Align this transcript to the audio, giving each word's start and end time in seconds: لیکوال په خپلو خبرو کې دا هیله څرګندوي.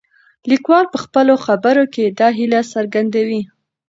لیکوال 0.49 0.85
په 0.93 0.97
خپلو 1.03 1.33
خبرو 1.45 1.83
کې 1.93 2.05
دا 2.19 2.27
هیله 2.37 2.61
څرګندوي. 2.73 3.41